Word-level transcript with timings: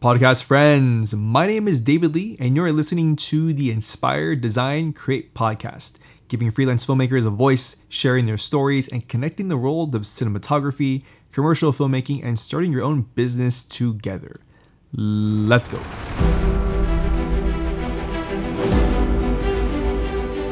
Podcast 0.00 0.44
friends, 0.44 1.14
my 1.14 1.46
name 1.46 1.68
is 1.68 1.82
David 1.82 2.14
Lee, 2.14 2.34
and 2.40 2.56
you're 2.56 2.72
listening 2.72 3.16
to 3.16 3.52
the 3.52 3.70
Inspire 3.70 4.34
Design 4.34 4.94
Create 4.94 5.34
podcast, 5.34 5.96
giving 6.26 6.50
freelance 6.50 6.86
filmmakers 6.86 7.26
a 7.26 7.30
voice, 7.30 7.76
sharing 7.90 8.24
their 8.24 8.38
stories, 8.38 8.88
and 8.88 9.06
connecting 9.10 9.48
the 9.48 9.58
world 9.58 9.94
of 9.94 10.04
cinematography, 10.04 11.02
commercial 11.30 11.70
filmmaking, 11.70 12.24
and 12.24 12.38
starting 12.38 12.72
your 12.72 12.82
own 12.82 13.02
business 13.14 13.62
together. 13.62 14.40
Let's 14.94 15.68
go. 15.68 15.78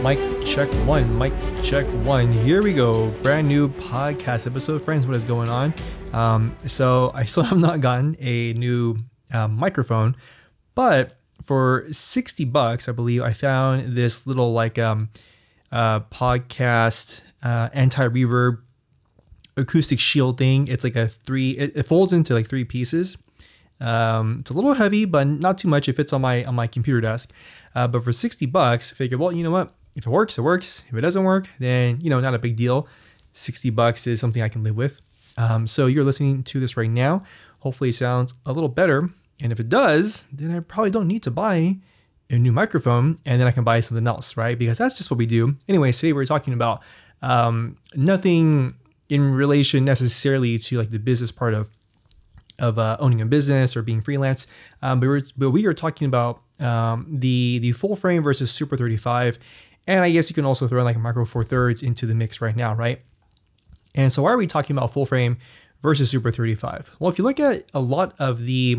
Mic 0.03 0.45
check 0.45 0.71
one, 0.87 1.17
mic 1.17 1.33
check 1.63 1.87
one. 2.05 2.31
Here 2.31 2.63
we 2.63 2.75
go. 2.75 3.09
Brand 3.23 3.49
new 3.49 3.69
podcast 3.69 4.47
episode. 4.47 4.83
Friends, 4.83 5.07
what 5.07 5.17
is 5.17 5.25
going 5.25 5.49
on? 5.49 5.73
Um, 6.13 6.55
so 6.67 7.13
I 7.15 7.25
still 7.25 7.43
have 7.45 7.59
not 7.59 7.81
gotten 7.81 8.15
a 8.21 8.53
new 8.53 8.99
uh, 9.33 9.49
microphone, 9.49 10.17
but 10.75 11.19
for 11.43 11.87
60 11.91 12.45
bucks, 12.47 12.89
I 12.89 12.93
believe 12.93 13.23
I 13.23 13.33
found 13.33 13.97
this 13.97 14.27
little 14.27 14.53
like 14.53 14.79
um, 14.79 15.11
uh, 15.71 16.01
podcast 16.01 17.23
uh, 17.43 17.69
anti 17.73 18.09
reverb 18.09 18.59
acoustic 19.57 20.01
shield 20.01 20.39
thing. 20.39 20.69
It's 20.69 20.85
like 20.85 20.97
a 20.97 21.07
three, 21.07 21.51
it, 21.51 21.77
it 21.77 21.83
folds 21.85 22.13
into 22.13 22.35
like 22.35 22.49
three 22.49 22.65
pieces. 22.65 23.19
Um, 23.81 24.39
it's 24.41 24.51
a 24.51 24.55
little 24.55 24.75
heavy, 24.75 25.05
but 25.05 25.27
not 25.27 25.59
too 25.59 25.69
much. 25.69 25.89
It 25.89 25.95
fits 25.95 26.13
on 26.13 26.21
my 26.21 26.45
on 26.45 26.55
my 26.55 26.67
computer 26.67 27.01
desk. 27.01 27.33
Uh, 27.75 27.87
but 27.87 28.03
for 28.03 28.13
60 28.13 28.47
bucks, 28.47 28.93
I 28.93 28.97
figured, 28.97 29.21
well, 29.21 29.31
you 29.31 29.45
know 29.45 29.53
what? 29.53 29.73
If 29.95 30.07
it 30.07 30.11
works, 30.11 30.39
it 30.39 30.43
works. 30.43 30.85
If 30.89 30.95
it 30.95 31.01
doesn't 31.01 31.23
work, 31.23 31.49
then 31.59 32.01
you 32.01 32.11
know, 32.11 32.21
not 32.21 32.35
a 32.35 32.39
big 32.39 32.57
deal. 32.57 32.89
60 33.33 33.71
bucks 33.71 34.07
is 34.07 34.21
something 34.21 34.43
I 34.43 34.49
can 34.49 34.65
live 34.65 34.77
with. 34.77 35.01
Um, 35.37 35.69
so 35.69 35.87
you're 35.87 36.05
listening 36.05 36.43
to 36.45 36.59
this 36.59 36.77
right 36.77 36.91
now. 36.91 37.23
Hopefully, 37.61 37.93
sounds 37.93 38.35
a 38.47 38.53
little 38.53 38.69
better. 38.69 39.09
And 39.41 39.53
if 39.53 39.61
it 39.61 39.69
does, 39.69 40.27
then 40.33 40.55
I 40.55 40.61
probably 40.61 40.91
don't 40.91 41.07
need 41.07 41.23
to 41.25 41.31
buy 41.31 41.77
a 42.31 42.39
new 42.39 42.53
microphone 42.53 43.17
and 43.25 43.41
then 43.41 43.47
I 43.47 43.53
can 43.53 43.65
buy 43.65 43.81
something 43.81 44.07
else, 44.07 44.37
right? 44.37 44.59
Because 44.59 44.79
that's 44.79 44.97
just 44.97 45.11
what 45.11 45.19
we 45.19 45.27
do. 45.27 45.53
Anyway, 45.69 45.93
today 45.93 46.13
we're 46.13 46.27
talking 46.27 46.53
about 46.53 46.83
um, 47.23 47.77
nothing 47.95 48.75
in 49.09 49.33
relation 49.33 49.85
necessarily 49.85 50.59
to 50.59 50.79
like 50.79 50.91
the 50.91 50.99
business 50.99 51.33
part 51.33 51.55
of 51.55 51.71
of 52.61 52.77
uh, 52.77 52.97
owning 52.99 53.21
a 53.21 53.27
business 53.27 53.77
or 53.77 53.83
being 53.83 54.01
freelance, 54.01 54.49
um, 54.83 54.99
but, 54.99 55.07
we're, 55.07 55.23
but 55.37 55.51
we 55.53 55.65
are 55.67 55.73
talking 55.73 56.09
about 56.09 56.41
um, 56.59 57.07
the 57.09 57.61
the 57.61 57.71
full 57.71 57.95
frame 57.95 58.21
versus 58.21 58.51
Super 58.51 58.77
35 58.77 59.39
and 59.89 60.05
I 60.05 60.11
guess 60.11 60.29
you 60.29 60.35
can 60.35 60.45
also 60.45 60.69
throw 60.69 60.81
in 60.81 60.85
like 60.85 60.97
a 60.97 60.99
micro 60.99 61.25
four 61.25 61.43
thirds 61.43 61.83
into 61.83 62.05
the 62.05 62.15
mix 62.15 62.43
right 62.43 62.55
now, 62.55 62.75
right? 62.75 63.01
And 63.95 64.13
so 64.13 64.23
why 64.23 64.33
are 64.33 64.37
we 64.37 64.47
talking 64.47 64.77
about 64.77 64.93
full 64.93 65.07
frame 65.07 65.39
versus 65.81 66.11
Super 66.11 66.31
35? 66.31 66.97
Well, 66.99 67.11
if 67.11 67.19
you 67.19 67.25
look 67.25 67.41
at 67.41 67.65
a 67.75 67.81
lot 67.81 68.15
of 68.19 68.43
the 68.43 68.79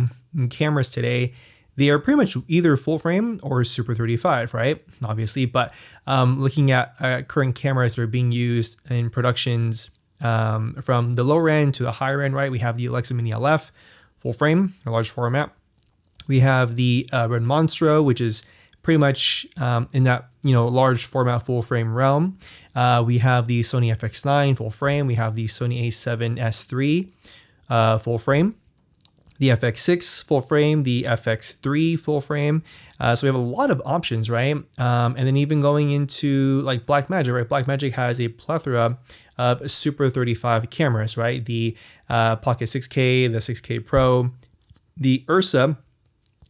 cameras 0.50 0.90
today, 0.90 1.34
they 1.76 1.90
are 1.90 2.00
pretty 2.00 2.18
much 2.18 2.36
either 2.48 2.76
full 2.76 2.98
frame 2.98 3.40
or 3.42 3.64
Super 3.64 3.96
35, 3.96 4.54
right? 4.54 4.84
Obviously, 5.04 5.46
but 5.46 5.74
um, 6.08 6.42
looking 6.42 6.72
at 6.72 6.94
uh, 7.00 7.22
current 7.22 7.56
cameras 7.56 7.96
that 7.96 8.02
are 8.02 8.08
being 8.08 8.32
used 8.32 8.78
in 8.92 9.10
productions 9.10 9.90
um, 10.22 10.74
from 10.82 11.16
the 11.16 11.24
lower 11.24 11.48
end 11.50 11.74
to 11.76 11.84
the 11.84 11.94
higher 11.94 12.22
end, 12.22 12.36
right? 12.36 12.52
We 12.52 12.60
have 12.60 12.78
the 12.78 12.88
Alexa 12.88 13.14
Mini 13.14 13.32
LF 13.32 13.72
full 14.18 14.34
frame, 14.34 14.74
a 14.86 14.92
large 14.92 15.10
format. 15.10 15.52
We 16.28 16.42
have 16.42 16.76
the 16.76 17.08
uh, 17.12 17.28
Red 17.30 17.44
Monstro, 17.44 18.04
which 18.04 18.20
is 18.20 18.44
pretty 18.90 18.98
much 18.98 19.46
um, 19.58 19.88
in 19.94 20.04
that 20.06 20.30
you 20.42 20.52
know 20.52 20.68
large 20.68 21.06
format 21.06 21.46
full 21.46 21.62
frame 21.62 21.94
realm. 21.94 22.36
Uh, 22.76 23.04
we 23.06 23.20
have 23.20 23.46
the 23.46 23.62
Sony 23.62 23.96
FX9 23.96 24.58
full 24.58 24.72
frame. 24.72 25.06
We 25.06 25.14
have 25.14 25.36
the 25.36 25.46
Sony 25.46 25.88
A7S3 25.90 27.08
uh, 27.70 28.00
full 28.00 28.18
frame. 28.18 28.56
The 29.38 29.50
FX6 29.50 30.26
full 30.26 30.42
frame, 30.42 30.82
the 30.82 31.04
FX3 31.04 32.00
full 32.00 32.20
frame. 32.20 32.64
Uh, 33.00 33.14
so 33.14 33.28
we 33.28 33.28
have 33.28 33.36
a 33.36 33.46
lot 33.46 33.70
of 33.70 33.80
options, 33.86 34.28
right? 34.28 34.56
Um, 34.80 35.16
and 35.16 35.28
then 35.28 35.38
even 35.38 35.62
going 35.62 35.92
into 35.92 36.62
like 36.64 36.88
Blackmagic, 36.88 37.32
right? 37.32 37.48
Blackmagic 37.48 37.92
has 37.92 38.20
a 38.20 38.30
plethora 38.30 38.98
of 39.38 39.70
Super 39.70 40.10
35 40.10 40.72
cameras, 40.72 41.16
right? 41.16 41.46
The 41.46 41.78
uh, 42.10 42.38
Pocket 42.38 42.66
6K, 42.66 43.32
the 43.32 43.38
6K 43.38 43.86
Pro, 43.86 44.32
the 44.98 45.24
Ursa 45.30 45.78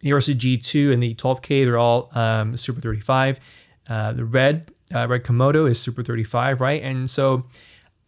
the 0.02 0.14
Ursa 0.14 0.34
G2 0.34 0.94
and 0.94 1.04
the 1.04 1.16
12K, 1.16 1.66
they're 1.66 1.78
all 1.78 2.10
um, 2.14 2.56
Super 2.56 2.82
35. 2.82 3.40
Uh, 3.90 4.14
the 4.14 4.26
red, 4.26 4.72
uh, 4.94 5.08
red 5.08 5.24
Komodo 5.24 5.70
is 5.70 5.80
Super 5.80 6.04
35, 6.04 6.62
right? 6.62 6.82
And 6.82 7.10
so 7.10 7.46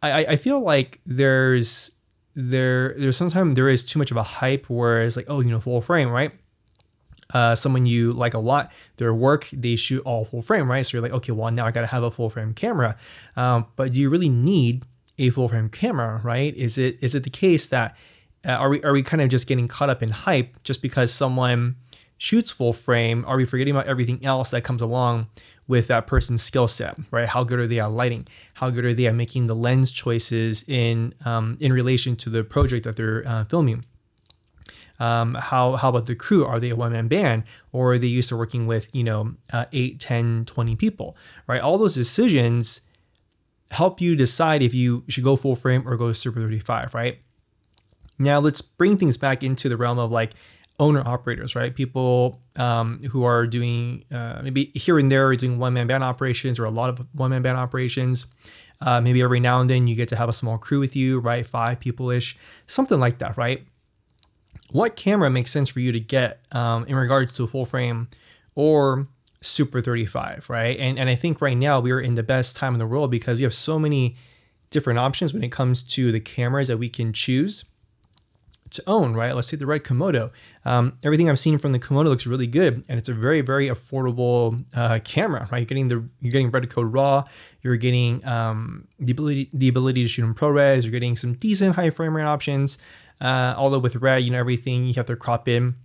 I, 0.02 0.26
I 0.26 0.36
feel 0.36 0.60
like 0.60 1.00
there's 1.06 1.92
there 2.34 2.96
there's 2.98 3.18
sometimes 3.18 3.56
there 3.56 3.70
is 3.70 3.84
too 3.84 4.00
much 4.00 4.10
of 4.12 4.18
a 4.18 4.24
hype 4.24 4.70
where 4.70 5.02
it's 5.02 5.18
like, 5.18 5.26
oh, 5.28 5.42
you 5.42 5.52
know, 5.52 5.60
full 5.60 5.82
frame, 5.82 6.10
right? 6.10 6.32
Uh, 7.34 7.56
someone 7.56 7.86
you 7.86 8.12
like 8.12 8.34
a 8.34 8.40
lot, 8.40 8.72
their 8.98 9.14
work, 9.14 9.48
they 9.54 9.76
shoot 9.76 10.02
all 10.06 10.26
full 10.26 10.42
frame, 10.42 10.70
right? 10.70 10.86
So 10.86 10.98
you're 10.98 11.02
like, 11.02 11.14
okay, 11.14 11.32
well, 11.32 11.50
now 11.52 11.66
I 11.66 11.72
got 11.72 11.82
to 11.82 11.88
have 11.88 12.04
a 12.04 12.12
full 12.12 12.30
frame 12.30 12.54
camera. 12.54 12.98
Um, 13.38 13.68
but 13.78 13.94
do 13.94 14.02
you 14.02 14.10
really 14.10 14.28
need 14.30 14.84
a 15.18 15.30
full 15.30 15.48
frame 15.48 15.70
camera, 15.70 16.20
right? 16.24 16.54
Is 16.56 16.78
it 16.78 16.98
is 17.02 17.16
it 17.16 17.24
the 17.24 17.30
case 17.30 17.68
that 17.68 17.96
uh, 18.46 18.54
are 18.54 18.70
we 18.70 18.84
are 18.84 18.94
we 18.94 19.04
kind 19.04 19.22
of 19.22 19.30
just 19.30 19.48
getting 19.48 19.68
caught 19.68 19.90
up 19.90 20.02
in 20.02 20.10
hype 20.10 20.62
just 20.64 20.82
because 20.82 21.14
someone 21.14 21.76
shoots 22.18 22.52
full 22.52 22.74
frame? 22.74 23.24
Are 23.28 23.38
we 23.38 23.46
forgetting 23.46 23.74
about 23.76 23.88
everything 23.88 24.24
else 24.24 24.50
that 24.50 24.64
comes 24.64 24.82
along 24.82 25.28
with 25.68 25.88
that 25.88 26.08
person's 26.08 26.42
skill 26.42 26.68
set, 26.68 27.00
right? 27.12 27.28
How 27.28 27.44
good 27.44 27.60
are 27.60 27.68
they 27.68 27.80
at 27.80 27.92
lighting? 27.92 28.28
How 28.56 28.70
good 28.70 28.86
are 28.86 28.94
they 28.94 29.08
at 29.08 29.16
making 29.16 29.48
the 29.48 29.56
lens 29.56 29.92
choices 29.92 30.64
in 30.68 31.14
um, 31.26 31.58
in 31.60 31.72
relation 31.74 32.16
to 32.18 32.30
the 32.30 32.44
project 32.44 32.86
that 32.86 32.96
they're 32.96 33.24
uh, 33.26 33.46
filming? 33.46 33.86
Um, 35.00 35.34
how, 35.34 35.78
how 35.78 35.90
about 35.90 36.06
the 36.06 36.16
crew? 36.16 36.46
Are 36.46 36.60
they 36.60 36.70
a 36.70 36.76
one 36.76 36.92
man 36.92 37.08
band 37.08 37.44
or 37.72 37.94
are 37.94 37.98
they 37.98 38.06
used 38.06 38.30
to 38.30 38.38
working 38.38 38.68
with, 38.68 38.94
you 38.94 39.04
know, 39.04 39.34
uh, 39.52 39.66
8, 39.74 40.00
10, 40.00 40.46
20 40.46 40.76
people, 40.76 41.18
right? 41.48 41.60
All 41.60 41.80
those 41.80 41.96
decisions 41.96 42.82
help 43.72 44.00
you 44.00 44.16
decide 44.16 44.62
if 44.62 44.76
you 44.76 45.04
should 45.08 45.24
go 45.24 45.36
full 45.36 45.56
frame 45.56 45.88
or 45.88 45.98
go 45.98 46.14
Super 46.14 46.40
35, 46.42 46.94
right? 46.94 47.20
Now 48.22 48.40
let's 48.40 48.62
bring 48.62 48.98
things 48.98 49.18
back 49.18 49.44
into 49.44 49.70
the 49.70 49.78
realm 49.78 50.00
of 50.00 50.12
like 50.12 50.34
owner 50.80 51.04
operators, 51.06 51.56
right? 51.56 51.76
People 51.76 52.42
um, 52.56 53.02
who 53.12 53.24
are 53.24 53.46
doing 53.46 54.04
uh, 54.12 54.42
maybe 54.44 54.72
here 54.76 54.98
and 54.98 55.12
there 55.12 55.34
doing 55.36 55.60
one 55.60 55.74
man 55.74 55.88
band 55.88 56.04
operations 56.04 56.60
or 56.60 56.66
a 56.66 56.70
lot 56.70 56.90
of 56.90 57.06
one 57.14 57.30
man 57.30 57.42
band 57.42 57.58
operations. 57.58 58.28
Uh, 58.84 59.00
maybe 59.00 59.22
every 59.22 59.40
now 59.40 59.60
and 59.60 59.70
then 59.70 59.88
you 59.88 59.96
get 59.96 60.10
to 60.10 60.16
have 60.16 60.28
a 60.28 60.34
small 60.34 60.58
crew 60.58 60.80
with 60.80 60.96
you, 60.96 61.20
right? 61.20 61.46
Five 61.46 61.80
people 61.80 62.10
ish, 62.10 62.36
something 62.66 63.00
like 63.00 63.20
that, 63.20 63.38
right? 63.38 63.64
What 64.72 64.96
camera 64.96 65.30
makes 65.30 65.52
sense 65.52 65.70
for 65.70 65.82
you 65.82 65.92
to 65.92 66.00
get 66.00 66.40
um, 66.52 66.86
in 66.86 66.96
regards 66.96 67.34
to 67.34 67.44
a 67.44 67.48
full 67.48 67.66
frame 67.66 68.08
or 68.56 69.08
Super 69.42 69.82
35, 69.82 70.50
right? 70.50 70.78
And 70.80 70.98
and 71.00 71.10
I 71.10 71.16
think 71.16 71.42
right 71.42 71.58
now 71.58 71.80
we 71.80 71.92
are 71.92 72.02
in 72.02 72.16
the 72.16 72.24
best 72.24 72.56
time 72.56 72.74
in 72.74 72.80
the 72.80 72.88
world 72.88 73.12
because 73.12 73.40
we 73.40 73.44
have 73.44 73.54
so 73.54 73.78
many 73.78 74.16
different 74.72 75.00
options 75.00 75.34
when 75.34 75.44
it 75.44 75.52
comes 75.52 75.84
to 75.84 76.12
the 76.12 76.20
cameras 76.20 76.68
that 76.70 76.78
we 76.78 76.90
can 76.90 77.12
choose 77.12 77.66
to 78.72 78.84
own, 78.88 79.14
right? 79.14 79.36
Let's 79.36 79.50
take 79.50 79.60
the 79.60 79.66
red 79.66 79.84
Komodo. 79.84 80.32
Um, 80.66 80.98
everything 81.04 81.30
I've 81.30 81.40
seen 81.40 81.58
from 81.58 81.72
the 81.72 81.80
Komodo 81.80 82.06
looks 82.06 82.28
really 82.28 82.48
good, 82.48 82.84
and 82.88 82.98
it's 82.98 83.10
a 83.10 83.14
very, 83.14 83.42
very 83.42 83.68
affordable 83.68 84.66
uh, 84.74 85.00
camera, 85.04 85.48
right? 85.52 85.60
You're 85.60 85.66
getting 85.66 85.88
the 85.88 86.08
you're 86.20 86.32
getting 86.32 86.52
red 86.52 86.70
code 86.70 86.94
raw, 86.94 87.26
you're 87.62 87.78
getting 87.78 88.26
um, 88.26 88.88
the 89.00 89.12
ability 89.12 89.50
the 89.54 89.68
ability 89.68 90.04
to 90.04 90.08
shoot 90.08 90.26
in 90.26 90.34
ProRes, 90.34 90.84
you're 90.84 90.92
getting 90.92 91.16
some 91.16 91.34
decent 91.34 91.76
high 91.76 91.90
frame 91.90 92.16
rate 92.16 92.24
options. 92.24 92.78
Uh, 93.20 93.54
although 93.56 93.80
with 93.80 93.96
red, 93.98 94.24
you 94.24 94.32
know 94.32 94.40
everything 94.40 94.86
you 94.86 94.94
have 94.94 95.06
to 95.06 95.16
crop 95.16 95.48
in 95.48 95.76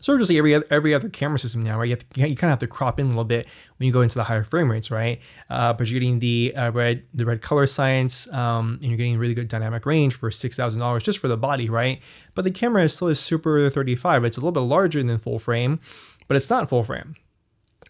sort 0.00 0.16
of 0.16 0.20
just 0.26 0.30
like 0.30 0.38
every 0.38 0.54
every 0.70 0.94
other 0.94 1.08
camera 1.08 1.38
system 1.38 1.62
now, 1.62 1.78
right? 1.78 1.86
You 1.86 1.92
have 1.92 2.08
to, 2.10 2.20
you 2.20 2.36
kind 2.36 2.50
of 2.50 2.50
have 2.50 2.58
to 2.60 2.66
crop 2.66 3.00
in 3.00 3.06
a 3.06 3.08
little 3.08 3.24
bit 3.24 3.46
when 3.78 3.86
you 3.86 3.92
go 3.92 4.02
into 4.02 4.16
the 4.16 4.24
higher 4.24 4.44
frame 4.44 4.70
rates, 4.70 4.90
right? 4.90 5.20
Uh, 5.50 5.72
but 5.72 5.90
you're 5.90 6.00
getting 6.00 6.18
the 6.18 6.54
uh, 6.56 6.70
red 6.72 7.04
the 7.14 7.26
red 7.26 7.42
color 7.42 7.66
science, 7.66 8.32
um, 8.32 8.78
and 8.80 8.90
you're 8.90 8.96
getting 8.96 9.18
really 9.18 9.34
good 9.34 9.48
dynamic 9.48 9.86
range 9.86 10.14
for 10.14 10.30
six 10.30 10.56
thousand 10.56 10.80
dollars 10.80 11.02
just 11.02 11.18
for 11.18 11.28
the 11.28 11.36
body, 11.36 11.68
right? 11.68 12.00
But 12.34 12.44
the 12.44 12.50
camera 12.50 12.82
is 12.82 12.94
still 12.94 13.08
a 13.08 13.14
super 13.14 13.68
35. 13.70 14.24
It's 14.24 14.36
a 14.36 14.40
little 14.40 14.52
bit 14.52 14.60
larger 14.60 15.02
than 15.02 15.18
full 15.18 15.38
frame, 15.38 15.80
but 16.26 16.36
it's 16.36 16.50
not 16.50 16.68
full 16.68 16.82
frame 16.82 17.16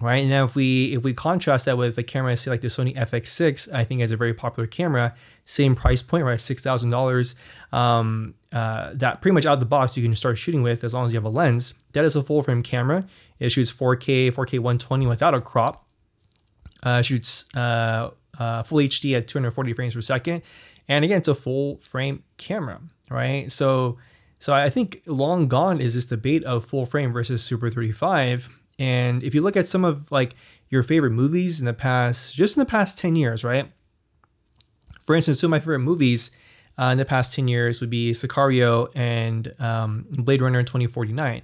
right? 0.01 0.27
Now 0.27 0.45
if 0.45 0.55
we 0.55 0.95
if 0.95 1.03
we 1.03 1.13
contrast 1.13 1.65
that 1.65 1.77
with 1.77 1.99
a 1.99 2.03
camera, 2.03 2.37
say 2.37 2.51
like 2.51 2.61
the 2.61 2.69
Sony 2.69 2.95
FX6, 2.95 3.73
I 3.73 3.85
think 3.85 4.01
is 4.01 4.13
a 4.13 4.17
very 4.17 4.35
popular 4.35 4.67
camera, 4.67 5.15
same 5.45 5.75
price 5.75 6.03
point, 6.03 6.25
right? 6.25 6.41
Six 6.41 6.63
thousand 6.63 6.89
um, 6.89 6.91
dollars. 6.91 7.35
That 8.51 9.19
pretty 9.21 9.35
much 9.35 9.47
out 9.47 9.55
of 9.55 9.61
the 9.61 9.67
box 9.67 9.97
you 9.97 10.03
can 10.03 10.15
start 10.15 10.39
shooting 10.39 10.63
with 10.63 10.85
as 10.85 10.95
long 10.95 11.07
as 11.07 11.13
you 11.13 11.17
have 11.17 11.25
a 11.25 11.31
lens. 11.31 11.75
That 11.93 12.05
is 12.05 12.17
a 12.17 12.23
full 12.23 12.43
frame 12.43 12.63
camera. 12.63 13.07
It 13.39 13.51
shoots 13.51 13.71
4K, 13.71 14.33
4K 14.33 14.59
120 14.59 15.07
without 15.07 15.35
a 15.35 15.41
crop. 15.41 15.85
Uh, 16.83 17.03
shoots 17.03 17.47
uh, 17.57 18.11
uh, 18.39 18.63
full 18.63 18.79
HD 18.79 19.17
at 19.17 19.27
240 19.27 19.73
frames 19.73 19.95
per 19.95 20.01
second, 20.01 20.43
and 20.87 21.05
again, 21.05 21.19
it's 21.19 21.29
a 21.29 21.35
full 21.35 21.79
frame 21.79 22.23
camera, 22.37 22.81
right? 23.11 23.51
So. 23.51 23.99
So 24.41 24.55
I 24.55 24.71
think 24.71 25.03
long 25.05 25.49
gone 25.49 25.81
is 25.81 25.95
this 25.95 26.07
debate 26.07 26.45
of 26.45 26.65
full 26.65 26.87
frame 26.87 27.13
versus 27.13 27.43
Super 27.43 27.71
35 27.71 28.49
and 28.79 29.23
if 29.23 29.35
you 29.35 29.43
look 29.43 29.57
at 29.57 29.67
some 29.67 29.85
of 29.85 30.11
like 30.13 30.35
your 30.69 30.83
favorite 30.83 31.11
movies 31.11 31.59
in 31.59 31.67
the 31.67 31.73
past, 31.73 32.35
just 32.35 32.57
in 32.57 32.61
the 32.61 32.67
past 32.67 32.99
10 32.99 33.17
years, 33.17 33.45
right? 33.45 33.71
For 35.01 35.17
instance, 35.17 35.41
two 35.41 35.47
of 35.47 35.51
my 35.51 35.59
favorite 35.59 35.81
movies 35.81 36.31
uh, 36.79 36.91
in 36.93 36.99
the 36.99 37.05
past 37.05 37.35
10 37.35 37.49
years 37.49 37.81
would 37.81 37.91
be 37.91 38.13
Sicario 38.13 38.89
and 38.95 39.53
um, 39.59 40.07
Blade 40.11 40.43
Runner 40.43 40.63
2049. 40.63 41.43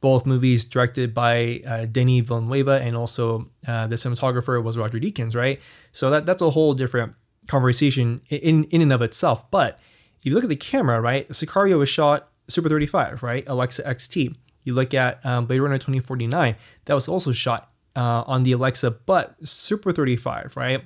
Both 0.00 0.26
movies 0.26 0.64
directed 0.64 1.14
by 1.14 1.62
uh, 1.66 1.86
Denis 1.86 2.22
Villeneuve 2.26 2.68
and 2.68 2.96
also 2.96 3.50
uh, 3.68 3.86
the 3.86 3.96
cinematographer 3.96 4.62
was 4.62 4.76
Roger 4.76 4.98
Deakins, 4.98 5.36
right? 5.36 5.60
So 5.92 6.10
that, 6.10 6.26
that's 6.26 6.42
a 6.42 6.50
whole 6.50 6.74
different 6.74 7.14
conversation 7.46 8.22
in, 8.28 8.64
in 8.64 8.80
and 8.80 8.92
of 8.92 9.02
itself. 9.02 9.48
But 9.50 9.78
if 10.18 10.26
you 10.26 10.34
look 10.34 10.42
at 10.42 10.50
the 10.50 10.56
camera, 10.56 11.00
right, 11.00 11.28
Sicario 11.28 11.78
was 11.78 11.88
shot 11.88 12.28
Super 12.48 12.68
35, 12.68 13.22
right? 13.22 13.44
Alexa 13.48 13.82
XT. 13.84 14.34
You 14.64 14.74
look 14.74 14.94
at 14.94 15.24
um, 15.24 15.46
Blade 15.46 15.60
Runner 15.60 15.78
2049, 15.78 16.56
that 16.84 16.94
was 16.94 17.08
also 17.08 17.32
shot 17.32 17.70
uh, 17.96 18.24
on 18.26 18.42
the 18.42 18.52
Alexa, 18.52 18.90
but 18.90 19.36
Super 19.46 19.92
35, 19.92 20.56
right? 20.56 20.84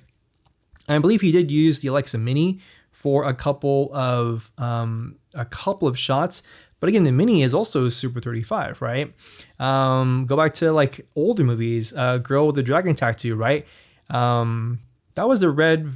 I 0.89 0.99
believe 0.99 1.21
he 1.21 1.33
did 1.33 1.51
use 1.51 1.81
the 1.81 1.89
Alexa 1.89 2.19
Mini 2.19 2.61
for 2.91 3.25
a 3.25 3.35
couple 3.35 3.95
of 3.95 4.51
um, 4.57 5.17
a 5.35 5.45
couple 5.45 5.89
of 5.89 5.99
shots. 5.99 6.43
But 6.79 6.89
again, 6.89 7.05
the 7.05 7.13
Mini 7.13 7.43
is 7.43 7.55
also 7.55 7.89
Super 7.89 8.21
35, 8.21 8.83
right? 8.83 9.13
Um, 9.59 10.27
go 10.27 10.37
back 10.37 10.55
to 10.55 10.73
like 10.73 11.01
older 11.17 11.45
movies, 11.45 11.95
uh, 11.97 12.19
Girl 12.19 12.47
with 12.47 12.57
the 12.57 12.63
Dragon 12.63 12.95
Tattoo, 12.95 13.35
right? 13.35 13.67
Um, 14.11 14.81
that 15.15 15.27
was 15.27 15.41
the 15.41 15.51
red, 15.51 15.91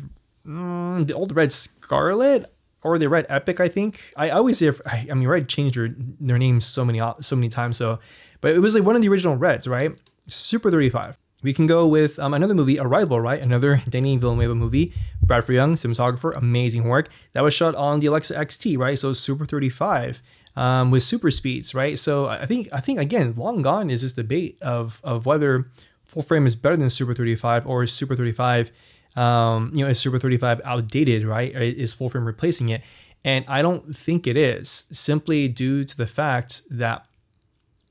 mm, 0.46 1.06
the 1.06 1.14
old 1.14 1.34
Red 1.34 1.52
Scarlet 1.52 2.52
or 2.82 2.98
the 2.98 3.08
Red 3.08 3.26
Epic, 3.28 3.60
I 3.60 3.68
think. 3.68 4.12
I 4.16 4.30
always 4.30 4.58
say, 4.58 4.70
I, 4.86 5.06
I 5.10 5.14
mean, 5.14 5.28
Red 5.28 5.48
changed 5.48 5.76
their, 5.76 5.88
their 6.20 6.38
names 6.38 6.64
so 6.64 6.84
many 6.84 7.00
so 7.20 7.36
many 7.36 7.48
times, 7.48 7.76
so 7.76 7.98
but 8.40 8.52
it 8.52 8.60
was 8.60 8.74
like 8.74 8.84
one 8.84 8.96
of 8.96 9.02
the 9.02 9.08
original 9.08 9.36
Reds, 9.36 9.68
right? 9.68 9.92
Super 10.26 10.70
35. 10.70 11.18
We 11.42 11.54
can 11.54 11.66
go 11.66 11.86
with 11.86 12.18
um, 12.18 12.34
another 12.34 12.54
movie, 12.54 12.78
Arrival, 12.78 13.18
right? 13.18 13.40
Another 13.40 13.82
Danny 13.88 14.16
Villeneuve 14.16 14.56
movie. 14.56 14.92
Bradford 15.22 15.54
Young, 15.54 15.74
cinematographer, 15.74 16.36
amazing 16.36 16.84
work. 16.84 17.08
That 17.32 17.42
was 17.42 17.54
shot 17.54 17.74
on 17.74 18.00
the 18.00 18.06
Alexa 18.06 18.34
XT, 18.34 18.78
right? 18.78 18.98
So 18.98 19.12
Super 19.12 19.46
35 19.46 20.22
um, 20.56 20.90
with 20.90 21.02
super 21.02 21.30
speeds, 21.30 21.74
right? 21.74 21.98
So 21.98 22.26
I 22.26 22.46
think 22.46 22.68
I 22.72 22.80
think 22.80 22.98
again, 22.98 23.34
long 23.36 23.62
gone 23.62 23.90
is 23.90 24.02
this 24.02 24.12
debate 24.12 24.58
of 24.60 25.00
of 25.04 25.26
whether 25.26 25.66
full 26.04 26.22
frame 26.22 26.46
is 26.46 26.56
better 26.56 26.76
than 26.76 26.90
Super 26.90 27.14
35 27.14 27.66
or 27.66 27.86
Super 27.86 28.16
35, 28.16 28.70
um, 29.16 29.70
you 29.74 29.84
know, 29.84 29.90
is 29.90 29.98
Super 29.98 30.18
35 30.18 30.60
outdated, 30.64 31.24
right? 31.24 31.54
Is 31.54 31.92
full 31.92 32.08
frame 32.08 32.26
replacing 32.26 32.68
it? 32.68 32.82
And 33.24 33.44
I 33.48 33.62
don't 33.62 33.94
think 33.94 34.26
it 34.26 34.36
is, 34.36 34.84
simply 34.90 35.48
due 35.48 35.84
to 35.84 35.96
the 35.96 36.06
fact 36.06 36.62
that 36.70 37.04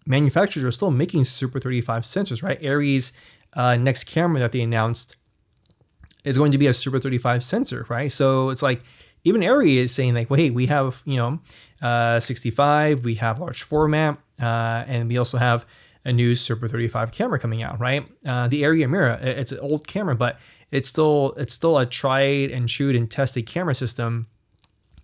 manufacturers 0.05 0.65
are 0.65 0.71
still 0.71 0.91
making 0.91 1.23
Super 1.25 1.59
35 1.59 2.03
sensors, 2.03 2.41
right? 2.41 2.59
ARRI's 2.61 3.13
uh, 3.53 3.75
next 3.75 4.05
camera 4.05 4.39
that 4.39 4.51
they 4.51 4.61
announced 4.61 5.15
is 6.23 6.37
going 6.37 6.51
to 6.51 6.57
be 6.57 6.67
a 6.67 6.73
Super 6.73 6.99
35 6.99 7.43
sensor, 7.43 7.85
right? 7.89 8.11
So 8.11 8.49
it's 8.49 8.63
like 8.63 8.81
even 9.23 9.41
ARRI 9.41 9.77
is 9.77 9.93
saying 9.93 10.13
like, 10.13 10.29
well, 10.29 10.39
hey, 10.39 10.49
we 10.49 10.65
have 10.67 11.01
you 11.05 11.17
know 11.17 11.39
uh, 11.81 12.19
65, 12.19 13.05
we 13.05 13.15
have 13.15 13.39
large 13.39 13.63
format, 13.63 14.17
uh, 14.41 14.83
and 14.87 15.09
we 15.09 15.17
also 15.17 15.37
have 15.37 15.65
a 16.05 16.13
new 16.13 16.35
Super 16.35 16.67
35 16.67 17.11
camera 17.11 17.39
coming 17.39 17.61
out, 17.61 17.79
right? 17.79 18.05
Uh, 18.25 18.47
the 18.47 18.63
ARRI 18.63 18.79
Amira, 18.79 19.21
it's 19.21 19.51
an 19.51 19.59
old 19.59 19.87
camera, 19.87 20.15
but 20.15 20.39
it's 20.71 20.87
still 20.87 21.33
it's 21.37 21.53
still 21.53 21.77
a 21.77 21.85
tried 21.85 22.51
and 22.51 22.69
true 22.69 22.89
and 22.89 23.09
tested 23.09 23.45
camera 23.45 23.75
system 23.75 24.27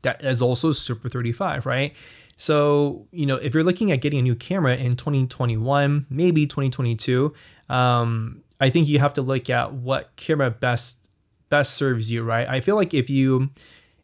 that 0.03 0.23
is 0.23 0.41
also 0.41 0.71
Super 0.71 1.09
35, 1.09 1.65
right? 1.65 1.93
So, 2.37 3.07
you 3.11 3.25
know, 3.25 3.35
if 3.37 3.53
you're 3.53 3.63
looking 3.63 3.91
at 3.91 4.01
getting 4.01 4.19
a 4.19 4.21
new 4.21 4.35
camera 4.35 4.75
in 4.75 4.95
2021, 4.95 6.05
maybe 6.09 6.45
2022, 6.45 7.33
um, 7.69 8.43
I 8.59 8.69
think 8.69 8.87
you 8.87 8.99
have 8.99 9.13
to 9.13 9.21
look 9.21 9.49
at 9.49 9.73
what 9.73 10.15
camera 10.15 10.51
best 10.51 11.09
best 11.49 11.75
serves 11.75 12.11
you, 12.11 12.23
right? 12.23 12.47
I 12.47 12.61
feel 12.61 12.75
like 12.75 12.93
if 12.93 13.09
you 13.09 13.49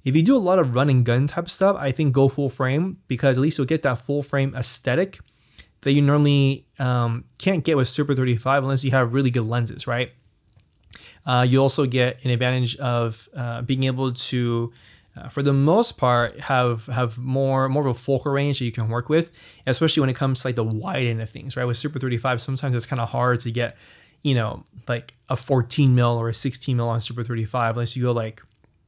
if 0.03 0.15
you 0.15 0.23
do 0.23 0.35
a 0.35 0.39
lot 0.39 0.59
of 0.59 0.75
run 0.75 0.89
and 0.89 1.05
gun 1.05 1.27
type 1.27 1.49
stuff, 1.49 1.77
I 1.79 1.91
think 1.91 2.13
go 2.13 2.27
full 2.27 2.49
frame 2.49 2.97
because 3.07 3.38
at 3.38 3.41
least 3.41 3.57
you'll 3.57 3.67
get 3.67 3.83
that 3.83 3.99
full 3.99 4.23
frame 4.23 4.55
aesthetic 4.55 5.19
that 5.81 5.94
you 5.94 6.01
normally 6.01 6.66
um, 6.80 7.25
can't 7.38 7.63
get 7.63 7.78
with 7.78 7.88
Super 7.88 8.13
35 8.13 8.63
unless 8.63 8.83
you 8.83 8.92
have 8.92 9.13
really 9.13 9.31
good 9.31 9.48
lenses, 9.48 9.88
right? 9.88 10.12
Uh, 11.25 11.45
you 11.48 11.62
also 11.62 11.86
get 11.86 12.24
an 12.25 12.31
advantage 12.31 12.75
of 12.78 13.28
uh, 13.36 13.62
being 13.62 13.83
able 13.83 14.12
to 14.12 14.72
uh, 15.16 15.28
for 15.28 15.44
the 15.44 15.54
most 15.54 15.98
part 15.98 16.39
have 16.39 16.86
have 16.86 17.18
more 17.18 17.68
more 17.68 17.83
of 17.83 17.88
a 17.88 17.94
focal 17.94 18.31
range 18.31 18.60
that 18.60 18.66
you 18.66 18.72
can 18.72 18.88
work 18.88 19.10
with 19.10 19.31
especially 19.68 20.00
when 20.00 20.10
it 20.10 20.16
comes 20.16 20.42
to 20.42 20.48
like 20.48 20.56
the 20.56 20.63
wide 20.63 21.06
end 21.06 21.22
of 21.22 21.30
things 21.30 21.57
right 21.57 21.66
with 21.66 21.75
super 21.75 22.00
35 22.00 22.42
sometimes 22.42 22.75
it's 22.75 22.86
kind 22.86 23.01
of 23.01 23.10
hard 23.10 23.39
to 23.42 23.51
get 23.51 23.77
you 24.22 24.34
know 24.34 24.63
like 24.88 25.13
a 25.30 25.36
14 25.36 25.94
mil 25.94 26.18
or 26.18 26.30
a 26.30 26.34
16 26.34 26.77
mil 26.77 26.88
on 26.88 27.01
super 27.01 27.24
35 27.24 27.75
unless 27.75 27.95
you 27.98 28.04
go 28.04 28.13
like 28.13 28.42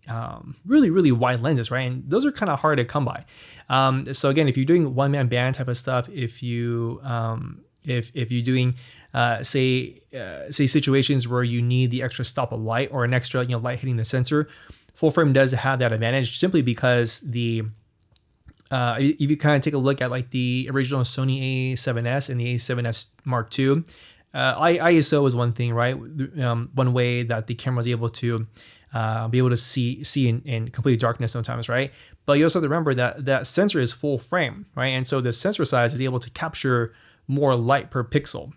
um, 0.10 0.56
really 0.66 0.90
really 0.90 1.12
wide 1.12 1.40
lenses 1.40 1.72
right 1.72 1.82
and 1.82 2.10
those 2.10 2.26
are 2.26 2.32
kind 2.32 2.50
of 2.52 2.60
hard 2.60 2.78
to 2.78 2.86
come 2.86 3.06
by 3.06 3.24
um, 3.70 4.14
so 4.14 4.30
again 4.30 4.48
if 4.48 4.58
you're 4.58 4.66
doing 4.66 4.96
one 4.96 5.12
man 5.12 5.28
band 5.28 5.56
type 5.56 5.68
of 5.68 5.78
stuff 5.78 6.10
if 6.10 6.44
you 6.44 7.00
um, 7.04 7.62
if 7.86 8.12
if 8.14 8.32
you're 8.32 8.44
doing 8.44 8.76
uh, 9.14 9.44
say 9.44 10.02
uh, 10.18 10.52
say 10.52 10.68
situations 10.68 11.28
where 11.28 11.44
you 11.44 11.62
need 11.62 11.92
the 11.92 12.04
extra 12.04 12.26
stop 12.26 12.52
of 12.52 12.62
light 12.62 12.90
or 12.92 13.06
an 13.06 13.14
extra 13.14 13.42
you 13.42 13.50
know 13.50 13.60
light 13.60 13.80
hitting 13.80 13.98
the 13.98 14.06
sensor 14.06 14.48
full 14.94 15.12
frame 15.12 15.34
does 15.34 15.52
have 15.52 15.80
that 15.80 15.92
advantage 15.92 16.38
simply 16.38 16.62
because 16.62 17.20
the 17.22 17.64
uh, 18.72 18.98
if 19.00 19.30
you 19.30 19.38
kind 19.38 19.56
of 19.56 19.62
take 19.62 19.76
a 19.76 19.78
look 19.78 20.02
at 20.02 20.10
like 20.10 20.32
the 20.32 20.68
original 20.72 21.02
Sony 21.02 21.74
A7S 21.74 22.30
and 22.30 22.42
the 22.42 22.56
A7S 22.56 23.12
Mark 23.24 23.58
II, 23.58 23.84
uh, 24.34 24.60
ISO 24.60 25.28
is 25.28 25.36
one 25.36 25.54
thing, 25.54 25.74
right? 25.74 25.94
Um, 26.42 26.72
one 26.74 26.92
way 26.92 27.22
that 27.22 27.46
the 27.46 27.54
camera 27.54 27.78
was 27.78 27.88
able 27.88 28.10
to 28.10 28.48
uh, 28.94 29.28
be 29.28 29.38
able 29.38 29.50
to 29.50 29.58
see 29.58 30.04
see 30.04 30.28
in, 30.30 30.42
in 30.46 30.70
complete 30.70 31.00
darkness 31.00 31.32
sometimes, 31.32 31.70
right? 31.70 31.92
But 32.26 32.38
you 32.38 32.46
also 32.46 32.60
have 32.60 32.64
to 32.64 32.70
remember 32.70 32.94
that 32.94 33.26
that 33.26 33.48
sensor 33.48 33.80
is 33.80 33.92
full 33.92 34.20
frame, 34.20 34.66
right? 34.76 34.88
And 34.88 35.06
so 35.06 35.22
the 35.22 35.34
sensor 35.34 35.66
size 35.66 35.94
is 35.94 36.02
able 36.02 36.20
to 36.20 36.30
capture 36.32 36.94
more 37.28 37.56
light 37.56 37.92
per 37.92 38.04
pixel. 38.04 38.54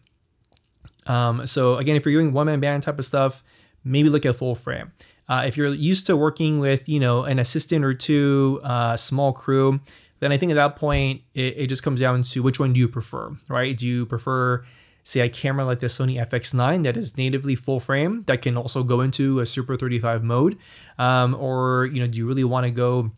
Um, 1.07 1.47
so 1.47 1.77
again, 1.77 1.97
if 1.97 2.05
you're 2.05 2.21
doing 2.21 2.33
one 2.33 2.47
man 2.47 2.61
band 2.61 2.83
type 2.83 2.99
of 2.99 3.05
stuff, 3.05 3.43
maybe 3.85 4.09
look 4.09 4.27
at 4.27 4.37
full 4.37 4.55
frame. 4.55 4.93
Uh, 5.29 5.45
if 5.47 5.57
you're 5.57 5.69
used 5.69 6.07
to 6.07 6.17
working 6.17 6.61
with, 6.61 6.89
you 6.89 7.01
know, 7.01 7.25
an 7.25 7.39
assistant 7.39 7.85
or 7.85 7.95
two, 7.95 8.61
uh, 8.63 8.97
small 8.97 9.33
crew, 9.33 9.81
then 10.21 10.33
I 10.33 10.37
think 10.37 10.51
at 10.53 10.55
that 10.55 10.77
point 10.77 11.23
it, 11.35 11.55
it 11.57 11.67
just 11.67 11.83
comes 11.83 12.01
down 12.01 12.23
to 12.23 12.43
which 12.43 12.61
one 12.61 12.73
do 12.73 12.81
you 12.81 12.89
prefer, 12.89 13.37
right? 13.49 13.77
Do 13.77 13.87
you 13.87 14.07
prefer, 14.07 14.65
say, 15.07 15.21
a 15.21 15.29
camera 15.29 15.65
like 15.65 15.79
the 15.79 15.87
Sony 15.87 16.17
FX9 16.17 16.83
that 16.83 16.97
is 16.97 17.17
natively 17.17 17.55
full 17.55 17.79
frame 17.79 18.25
that 18.27 18.43
can 18.43 18.57
also 18.57 18.83
go 18.83 19.01
into 19.03 19.39
a 19.39 19.47
Super 19.47 19.77
35 19.77 20.25
mode, 20.25 20.59
um, 20.99 21.37
or 21.37 21.89
you 21.93 22.01
know, 22.01 22.09
do 22.09 22.19
you 22.19 22.27
really 22.27 22.43
want 22.43 22.67
to 22.67 22.73
go 22.73 23.13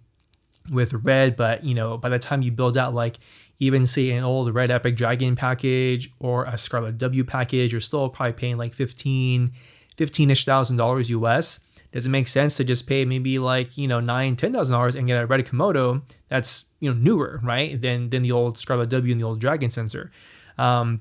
with 0.71 0.93
red, 0.93 1.35
but 1.35 1.65
you 1.65 1.75
know, 1.75 1.97
by 1.97 2.11
the 2.11 2.19
time 2.19 2.43
you 2.43 2.53
build 2.53 2.77
out 2.77 2.93
like 2.93 3.17
even 3.59 3.87
say 3.87 4.11
an 4.11 4.23
old 4.23 4.55
Red 4.55 4.71
Epic 4.71 4.97
Dragon 4.97 5.35
package 5.35 6.11
or 6.21 6.45
a 6.45 6.59
Scarlet 6.59 6.99
W 6.99 7.25
package, 7.25 7.73
you're 7.73 7.81
still 7.81 8.11
probably 8.11 8.35
paying 8.35 8.59
like 8.59 8.75
15, 8.75 9.51
15-ish 9.97 10.45
thousand 10.45 10.77
dollars 10.77 11.09
US 11.09 11.61
does 11.91 12.05
it 12.05 12.11
make 12.11 12.27
sense 12.27 12.57
to 12.59 12.65
just 12.65 12.87
pay 12.87 13.07
maybe 13.07 13.39
like 13.39 13.79
you 13.79 13.89
know 13.89 13.99
nine 13.99 14.37
ten 14.37 14.53
thousand 14.53 14.75
dollars 14.75 14.95
and 14.95 15.07
get 15.07 15.21
a 15.21 15.27
Red 15.27 15.45
Komodo 15.47 16.03
that's 16.29 16.67
you 16.81 16.93
know 16.93 17.01
newer 17.01 17.41
right 17.43 17.81
than 17.81 18.11
than 18.11 18.23
the 18.23 18.33
old 18.33 18.59
Scarlet 18.59 18.91
W 18.91 19.11
and 19.11 19.19
the 19.19 19.27
old 19.27 19.41
Dragon 19.41 19.71
sensor? 19.71 20.11
Um, 20.59 21.01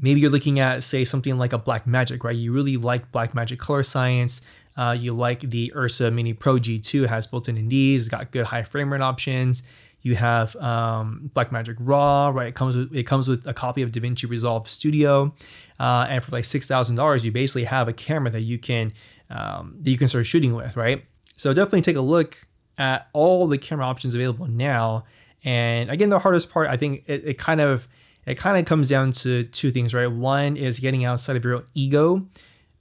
maybe 0.00 0.20
you're 0.20 0.30
looking 0.30 0.58
at 0.58 0.82
say 0.82 1.04
something 1.04 1.38
like 1.38 1.52
a 1.52 1.58
Blackmagic 1.58 2.22
right 2.24 2.36
you 2.36 2.52
really 2.52 2.76
like 2.76 3.10
Blackmagic 3.12 3.58
color 3.58 3.82
science 3.82 4.40
uh, 4.76 4.96
you 4.98 5.12
like 5.12 5.40
the 5.40 5.72
ursa 5.74 6.10
mini 6.10 6.32
pro 6.32 6.54
g2 6.54 7.04
it 7.04 7.08
has 7.08 7.26
built-in 7.26 7.56
nds 7.56 7.94
it's 7.96 8.08
got 8.08 8.30
good 8.30 8.46
high 8.46 8.62
frame 8.62 8.92
rate 8.92 9.00
options 9.00 9.62
you 10.00 10.14
have 10.14 10.54
um, 10.56 11.30
Blackmagic 11.34 11.76
Raw, 11.80 12.28
right? 12.28 12.48
It 12.48 12.54
comes 12.54 12.76
with 12.76 12.94
it 12.94 13.04
comes 13.04 13.28
with 13.28 13.46
a 13.46 13.52
copy 13.54 13.82
of 13.82 13.90
DaVinci 13.90 14.28
Resolve 14.30 14.68
Studio, 14.68 15.34
uh, 15.80 16.06
and 16.08 16.22
for 16.22 16.30
like 16.30 16.44
six 16.44 16.66
thousand 16.66 16.96
dollars, 16.96 17.26
you 17.26 17.32
basically 17.32 17.64
have 17.64 17.88
a 17.88 17.92
camera 17.92 18.30
that 18.30 18.42
you 18.42 18.58
can 18.58 18.92
um, 19.30 19.76
that 19.80 19.90
you 19.90 19.98
can 19.98 20.08
start 20.08 20.26
shooting 20.26 20.54
with, 20.54 20.76
right? 20.76 21.04
So 21.36 21.52
definitely 21.52 21.82
take 21.82 21.96
a 21.96 22.00
look 22.00 22.36
at 22.78 23.08
all 23.12 23.46
the 23.46 23.58
camera 23.58 23.84
options 23.86 24.14
available 24.14 24.46
now. 24.46 25.04
And 25.44 25.90
again, 25.90 26.10
the 26.10 26.18
hardest 26.18 26.50
part, 26.50 26.68
I 26.68 26.76
think 26.76 27.04
it, 27.06 27.22
it 27.24 27.38
kind 27.38 27.60
of 27.60 27.86
it 28.28 28.36
kind 28.36 28.58
of 28.58 28.64
comes 28.66 28.88
down 28.88 29.12
to 29.12 29.44
two 29.44 29.70
things, 29.70 29.94
right? 29.94 30.06
One 30.06 30.56
is 30.56 30.80
getting 30.80 31.04
outside 31.04 31.36
of 31.36 31.44
your 31.44 31.56
own 31.56 31.66
ego 31.74 32.26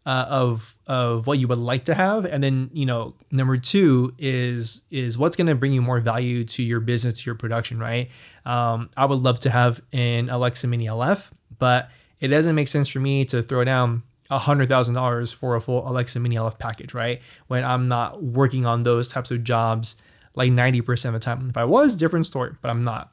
uh, 0.06 0.26
of 0.30 0.76
of 0.88 1.28
what 1.28 1.40
you 1.40 1.48
would 1.48 1.58
like 1.58 1.86
to 1.86 1.94
have, 1.94 2.26
and 2.26 2.44
then 2.44 2.70
you 2.74 2.86
know, 2.86 3.16
number 3.32 3.58
two 3.58 4.14
is 4.18 4.82
is 4.90 5.18
what's 5.18 5.36
going 5.36 5.48
to 5.48 5.56
bring 5.56 5.72
you 5.72 5.82
more 5.82 6.00
value 6.00 6.44
to 6.46 6.64
your 6.64 6.80
business, 6.80 7.22
to 7.22 7.26
your 7.26 7.36
production, 7.36 7.80
right? 7.80 8.10
Um, 8.46 8.90
I 8.96 9.06
would 9.06 9.20
love 9.20 9.40
to 9.42 9.50
have 9.50 9.82
an 9.92 10.30
Alexa 10.30 10.68
Mini 10.68 10.86
LF, 10.86 11.32
but 11.60 11.90
it 12.20 12.30
doesn't 12.30 12.56
make 12.56 12.68
sense 12.68 12.88
for 12.88 13.00
me 13.00 13.26
to 13.26 13.42
throw 13.42 13.64
down 13.64 14.04
$100,000 14.32 15.36
for 15.36 15.56
a 15.56 15.62
full 15.62 15.88
Alexa 15.88 16.20
Mini 16.20 16.36
LF 16.36 16.58
package, 16.60 16.94
right? 16.94 17.22
When 17.48 17.64
I'm 17.64 17.88
not 17.88 18.24
working 18.24 18.66
on 18.66 18.84
those 18.84 19.10
types 19.10 19.32
of 19.32 19.44
jobs 19.44 19.96
like 20.36 20.52
90% 20.52 21.06
of 21.06 21.14
the 21.14 21.20
time. 21.20 21.50
If 21.50 21.58
I 21.58 21.66
was, 21.66 21.96
different 21.96 22.26
story, 22.28 22.54
but 22.62 22.70
I'm 22.70 22.84
not. 22.84 23.12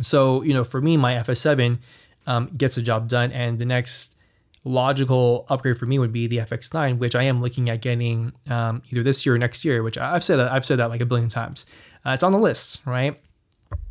So, 0.00 0.42
you 0.42 0.54
know, 0.54 0.64
for 0.64 0.80
me, 0.80 0.96
my 0.96 1.14
FS7 1.14 1.78
um, 2.26 2.50
gets 2.56 2.76
the 2.76 2.82
job 2.82 3.08
done. 3.08 3.32
And 3.32 3.58
the 3.58 3.66
next 3.66 4.16
logical 4.64 5.46
upgrade 5.48 5.76
for 5.76 5.86
me 5.86 5.98
would 5.98 6.12
be 6.12 6.26
the 6.26 6.38
FX9, 6.38 6.98
which 6.98 7.14
I 7.14 7.24
am 7.24 7.42
looking 7.42 7.68
at 7.68 7.82
getting 7.82 8.32
um, 8.48 8.82
either 8.90 9.02
this 9.02 9.26
year 9.26 9.34
or 9.34 9.38
next 9.38 9.64
year. 9.64 9.82
Which 9.82 9.98
I've 9.98 10.24
said 10.24 10.40
I've 10.40 10.64
said 10.64 10.78
that 10.78 10.90
like 10.90 11.00
a 11.00 11.06
billion 11.06 11.28
times. 11.28 11.66
Uh, 12.04 12.10
it's 12.10 12.22
on 12.22 12.32
the 12.32 12.38
list, 12.38 12.80
right? 12.86 13.18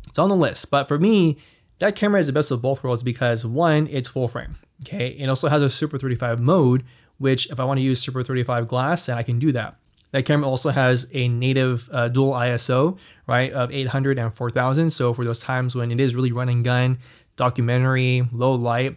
It's 0.08 0.18
on 0.18 0.28
the 0.28 0.36
list. 0.36 0.70
But 0.70 0.88
for 0.88 0.98
me, 0.98 1.38
that 1.78 1.96
camera 1.96 2.20
is 2.20 2.26
the 2.26 2.32
best 2.32 2.50
of 2.50 2.62
both 2.62 2.82
worlds 2.84 3.02
because 3.02 3.46
one, 3.46 3.88
it's 3.88 4.08
full 4.08 4.28
frame. 4.28 4.56
Okay, 4.84 5.08
it 5.08 5.28
also 5.28 5.48
has 5.48 5.62
a 5.62 5.70
Super 5.70 5.96
35 5.96 6.40
mode, 6.40 6.84
which 7.18 7.50
if 7.50 7.60
I 7.60 7.64
want 7.64 7.78
to 7.78 7.82
use 7.82 8.00
Super 8.00 8.22
35 8.22 8.66
glass, 8.66 9.06
then 9.06 9.16
I 9.16 9.22
can 9.22 9.38
do 9.38 9.52
that. 9.52 9.76
That 10.12 10.24
camera 10.24 10.48
also 10.48 10.70
has 10.70 11.06
a 11.12 11.28
native 11.28 11.88
uh, 11.90 12.08
dual 12.08 12.32
ISO, 12.32 12.98
right, 13.26 13.52
of 13.52 13.72
800 13.72 14.18
and 14.18 14.32
4000. 14.32 14.90
So 14.90 15.12
for 15.12 15.24
those 15.24 15.40
times 15.40 15.74
when 15.74 15.90
it 15.90 16.00
is 16.00 16.14
really 16.14 16.32
run 16.32 16.48
and 16.48 16.64
gun, 16.64 16.98
documentary, 17.36 18.22
low 18.32 18.54
light, 18.54 18.96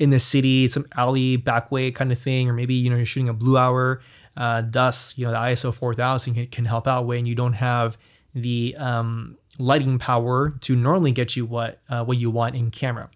in 0.00 0.08
the 0.08 0.18
city, 0.18 0.66
some 0.66 0.86
alley 0.96 1.36
back 1.36 1.70
way 1.70 1.90
kind 1.90 2.10
of 2.10 2.18
thing, 2.18 2.48
or 2.48 2.54
maybe 2.54 2.74
you 2.74 2.88
know 2.90 2.96
you're 2.96 3.04
shooting 3.04 3.28
a 3.28 3.34
blue 3.34 3.58
hour, 3.58 4.00
uh, 4.36 4.62
dusk. 4.62 5.18
You 5.18 5.26
know 5.26 5.32
the 5.32 5.38
ISO 5.38 5.72
4000 5.72 6.34
can, 6.34 6.46
can 6.46 6.64
help 6.64 6.88
out 6.88 7.04
when 7.04 7.26
you 7.26 7.34
don't 7.34 7.52
have 7.52 7.98
the 8.34 8.74
um, 8.78 9.36
lighting 9.58 9.98
power 9.98 10.54
to 10.62 10.74
normally 10.74 11.12
get 11.12 11.36
you 11.36 11.44
what 11.44 11.80
uh, 11.90 12.02
what 12.02 12.16
you 12.16 12.30
want 12.30 12.56
in 12.56 12.70
camera. 12.70 13.10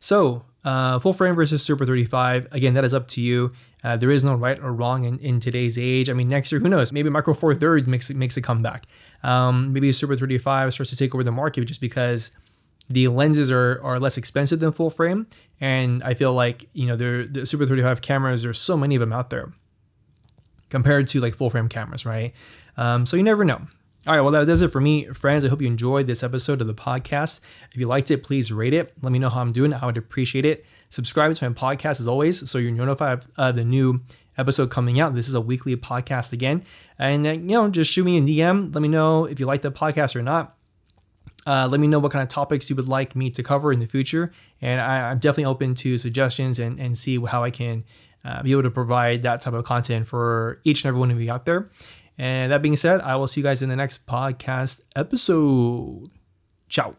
So 0.00 0.44
uh, 0.64 0.98
full 0.98 1.12
frame 1.12 1.34
versus 1.34 1.62
Super 1.62 1.86
35. 1.86 2.48
Again, 2.52 2.74
that 2.74 2.84
is 2.84 2.92
up 2.92 3.08
to 3.08 3.20
you. 3.20 3.52
Uh, 3.82 3.96
there 3.96 4.10
is 4.10 4.22
no 4.22 4.34
right 4.34 4.58
or 4.62 4.74
wrong 4.74 5.04
in, 5.04 5.18
in 5.20 5.40
today's 5.40 5.78
age. 5.78 6.10
I 6.10 6.12
mean, 6.12 6.28
next 6.28 6.52
year, 6.52 6.60
who 6.60 6.68
knows? 6.68 6.92
Maybe 6.92 7.08
Micro 7.08 7.32
Four 7.32 7.54
Thirds 7.54 7.88
makes 7.88 8.10
makes 8.10 8.36
a 8.36 8.42
comeback. 8.42 8.84
Um, 9.22 9.72
maybe 9.72 9.90
Super 9.92 10.16
35 10.16 10.74
starts 10.74 10.90
to 10.90 10.96
take 10.96 11.14
over 11.14 11.24
the 11.24 11.32
market 11.32 11.64
just 11.64 11.80
because 11.80 12.30
the 12.90 13.08
lenses 13.08 13.50
are, 13.50 13.80
are 13.82 13.98
less 13.98 14.18
expensive 14.18 14.60
than 14.60 14.72
full 14.72 14.90
frame, 14.90 15.26
and 15.60 16.02
I 16.02 16.14
feel 16.14 16.34
like 16.34 16.66
you 16.74 16.86
know 16.86 16.96
the 16.96 17.46
Super 17.46 17.64
35 17.64 18.02
cameras. 18.02 18.42
There's 18.42 18.58
so 18.58 18.76
many 18.76 18.96
of 18.96 19.00
them 19.00 19.12
out 19.12 19.30
there 19.30 19.52
compared 20.68 21.08
to 21.08 21.20
like 21.20 21.34
full 21.34 21.48
frame 21.48 21.68
cameras, 21.68 22.04
right? 22.04 22.32
Um, 22.76 23.06
so 23.06 23.16
you 23.16 23.22
never 23.22 23.44
know. 23.44 23.62
All 24.06 24.14
right, 24.14 24.22
well, 24.22 24.30
that 24.30 24.46
does 24.46 24.62
it 24.62 24.68
for 24.72 24.80
me, 24.80 25.04
friends. 25.08 25.44
I 25.44 25.48
hope 25.48 25.60
you 25.60 25.66
enjoyed 25.66 26.06
this 26.06 26.22
episode 26.22 26.62
of 26.62 26.66
the 26.66 26.74
podcast. 26.74 27.40
If 27.70 27.76
you 27.76 27.86
liked 27.86 28.10
it, 28.10 28.22
please 28.22 28.50
rate 28.50 28.72
it. 28.72 28.94
Let 29.02 29.12
me 29.12 29.18
know 29.18 29.28
how 29.28 29.42
I'm 29.42 29.52
doing. 29.52 29.74
I 29.74 29.84
would 29.84 29.98
appreciate 29.98 30.46
it. 30.46 30.64
Subscribe 30.88 31.34
to 31.34 31.50
my 31.50 31.54
podcast 31.54 32.00
as 32.00 32.08
always, 32.08 32.48
so 32.50 32.56
you're 32.56 32.72
notified 32.72 33.22
of 33.36 33.56
the 33.56 33.64
new 33.64 34.00
episode 34.38 34.70
coming 34.70 34.98
out. 35.00 35.12
This 35.12 35.28
is 35.28 35.34
a 35.34 35.40
weekly 35.40 35.76
podcast 35.76 36.32
again. 36.32 36.64
And, 36.98 37.26
uh, 37.26 37.32
you 37.32 37.40
know, 37.40 37.68
just 37.68 37.92
shoot 37.92 38.04
me 38.04 38.16
a 38.16 38.22
DM. 38.22 38.74
Let 38.74 38.80
me 38.80 38.88
know 38.88 39.26
if 39.26 39.38
you 39.38 39.44
like 39.44 39.60
the 39.60 39.70
podcast 39.70 40.16
or 40.16 40.22
not. 40.22 40.56
Uh, 41.46 41.68
let 41.70 41.78
me 41.78 41.86
know 41.86 41.98
what 41.98 42.10
kind 42.10 42.22
of 42.22 42.30
topics 42.30 42.70
you 42.70 42.76
would 42.76 42.88
like 42.88 43.14
me 43.14 43.28
to 43.28 43.42
cover 43.42 43.70
in 43.70 43.80
the 43.80 43.86
future. 43.86 44.32
And 44.62 44.80
I, 44.80 45.10
am 45.10 45.18
definitely 45.18 45.44
open 45.44 45.74
to 45.74 45.98
suggestions 45.98 46.58
and, 46.58 46.80
and 46.80 46.96
see 46.96 47.22
how 47.22 47.44
I 47.44 47.50
can 47.50 47.84
uh, 48.24 48.42
be 48.42 48.52
able 48.52 48.62
to 48.62 48.70
provide 48.70 49.24
that 49.24 49.42
type 49.42 49.54
of 49.54 49.64
content 49.64 50.06
for 50.06 50.58
each 50.64 50.84
and 50.84 50.88
every 50.88 51.00
one 51.00 51.10
of 51.10 51.20
you 51.20 51.30
out 51.30 51.44
there. 51.44 51.68
And 52.18 52.52
that 52.52 52.62
being 52.62 52.76
said, 52.76 53.00
I 53.00 53.16
will 53.16 53.26
see 53.26 53.40
you 53.40 53.44
guys 53.44 53.62
in 53.62 53.68
the 53.68 53.76
next 53.76 54.06
podcast 54.06 54.80
episode. 54.94 56.10
Ciao. 56.68 56.96